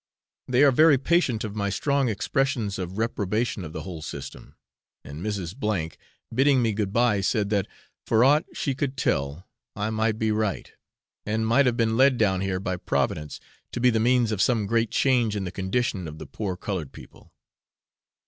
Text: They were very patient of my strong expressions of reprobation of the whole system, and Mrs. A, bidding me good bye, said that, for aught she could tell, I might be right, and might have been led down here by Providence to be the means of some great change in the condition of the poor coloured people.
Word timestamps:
They 0.47 0.63
were 0.63 0.71
very 0.71 0.97
patient 0.97 1.43
of 1.43 1.55
my 1.55 1.69
strong 1.69 2.09
expressions 2.09 2.79
of 2.79 2.97
reprobation 2.97 3.63
of 3.63 3.71
the 3.71 3.83
whole 3.83 4.01
system, 4.01 4.55
and 5.05 5.23
Mrs. 5.23 5.53
A, 5.93 5.97
bidding 6.33 6.59
me 6.59 6.73
good 6.73 6.91
bye, 6.91 7.21
said 7.21 7.51
that, 7.51 7.67
for 8.07 8.23
aught 8.23 8.45
she 8.51 8.73
could 8.73 8.97
tell, 8.97 9.47
I 9.75 9.91
might 9.91 10.17
be 10.17 10.31
right, 10.31 10.73
and 11.23 11.45
might 11.45 11.67
have 11.67 11.77
been 11.77 11.97
led 11.97 12.17
down 12.17 12.41
here 12.41 12.59
by 12.59 12.77
Providence 12.77 13.39
to 13.73 13.79
be 13.79 13.91
the 13.91 13.99
means 13.99 14.31
of 14.31 14.41
some 14.41 14.65
great 14.65 14.89
change 14.89 15.35
in 15.35 15.43
the 15.43 15.51
condition 15.51 16.07
of 16.07 16.17
the 16.17 16.25
poor 16.25 16.57
coloured 16.57 16.93
people. 16.93 17.31